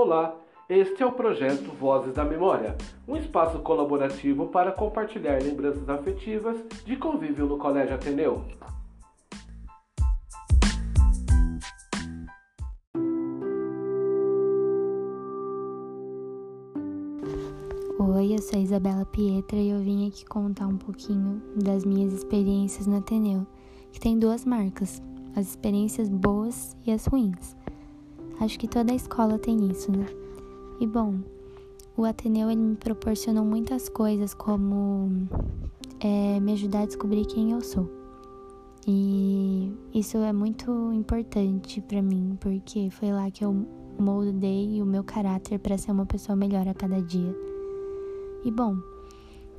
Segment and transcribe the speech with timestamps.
[0.00, 0.32] Olá,
[0.68, 2.76] este é o projeto Vozes da Memória,
[3.08, 8.44] um espaço colaborativo para compartilhar lembranças afetivas de convívio no Colégio Ateneu.
[17.98, 22.86] Oi, eu sou Isabela Pietra e eu vim aqui contar um pouquinho das minhas experiências
[22.86, 23.44] no Ateneu,
[23.90, 25.02] que tem duas marcas,
[25.34, 27.56] as experiências boas e as ruins.
[28.40, 30.06] Acho que toda escola tem isso, né?
[30.80, 31.16] E bom,
[31.96, 35.10] o Ateneu ele me proporcionou muitas coisas, como
[35.98, 37.90] é, me ajudar a descobrir quem eu sou.
[38.86, 43.66] E isso é muito importante para mim, porque foi lá que eu
[43.98, 47.34] moldei o meu caráter para ser uma pessoa melhor a cada dia.
[48.44, 48.76] E bom,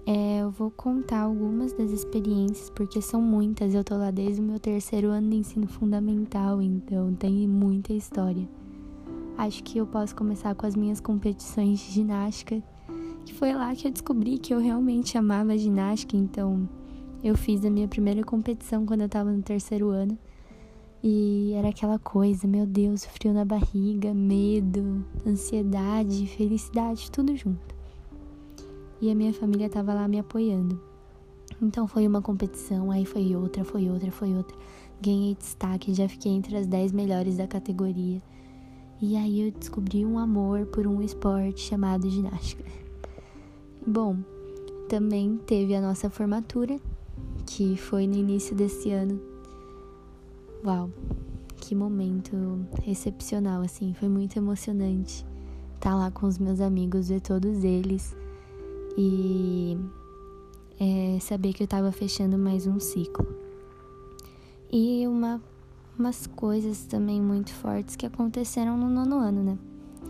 [0.06, 3.76] é, eu vou contar algumas das experiências, porque são muitas.
[3.76, 8.48] Eu tô lá desde o meu terceiro ano de ensino fundamental, então tem muita história.
[9.40, 12.62] Acho que eu posso começar com as minhas competições de ginástica,
[13.26, 16.68] que foi lá que eu descobri que eu realmente amava ginástica, então
[17.24, 20.18] eu fiz a minha primeira competição quando eu tava no terceiro ano.
[21.02, 27.80] E era aquela coisa, meu Deus, frio na barriga, medo, ansiedade, felicidade, tudo junto
[29.02, 30.80] e a minha família estava lá me apoiando.
[31.62, 34.56] Então foi uma competição, aí foi outra, foi outra, foi outra.
[35.02, 38.22] Ganhei destaque, já fiquei entre as 10 melhores da categoria.
[39.02, 42.64] E aí eu descobri um amor por um esporte chamado ginástica.
[43.86, 44.18] Bom,
[44.90, 46.78] também teve a nossa formatura,
[47.46, 49.20] que foi no início desse ano.
[50.66, 50.90] Uau,
[51.62, 52.36] que momento
[52.86, 55.26] excepcional, assim, foi muito emocionante
[55.76, 58.14] estar tá lá com os meus amigos, ver todos eles
[58.98, 59.78] e
[60.80, 63.26] é, saber que eu estava fechando mais um ciclo.
[64.72, 65.42] E uma,
[66.00, 69.58] umas coisas também muito fortes que aconteceram no nono ano, né?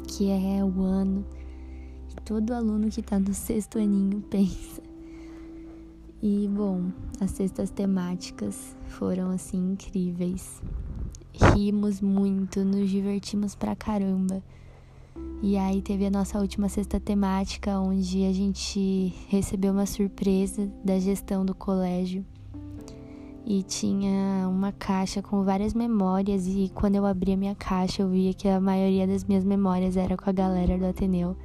[0.08, 1.26] Que é o ano
[2.08, 4.81] que todo aluno que está no sexto aninho pensa.
[6.22, 10.62] E bom, as cestas temáticas foram assim incríveis.
[11.56, 14.44] Rimos muito, nos divertimos pra caramba.
[15.42, 21.00] E aí teve a nossa última sexta temática, onde a gente recebeu uma surpresa da
[21.00, 22.25] gestão do colégio.
[23.45, 28.09] E tinha uma caixa com várias memórias e quando eu abri a minha caixa, eu
[28.09, 31.35] via que a maioria das minhas memórias era com a galera do Ateneu.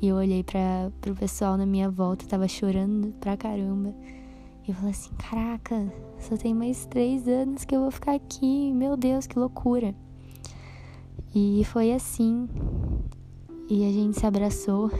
[0.00, 3.94] E eu olhei para pro pessoal na minha volta, tava chorando pra caramba.
[4.66, 8.72] E eu falei assim: "Caraca, só tem mais três anos que eu vou ficar aqui.
[8.72, 9.94] Meu Deus, que loucura!"
[11.34, 12.48] E foi assim.
[13.68, 14.90] E a gente se abraçou.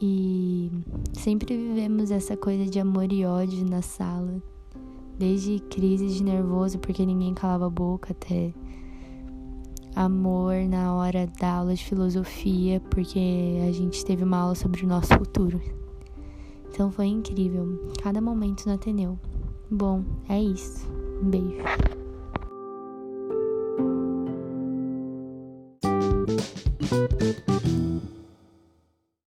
[0.00, 0.70] E
[1.12, 4.42] sempre vivemos essa coisa de amor e ódio na sala.
[5.18, 8.54] Desde crise de nervoso porque ninguém calava a boca até
[9.96, 14.88] amor na hora da aula de filosofia porque a gente teve uma aula sobre o
[14.88, 15.60] nosso futuro.
[16.70, 19.18] Então foi incrível, cada momento no Ateneu.
[19.68, 20.86] Bom, é isso.
[21.20, 21.97] Um beijo.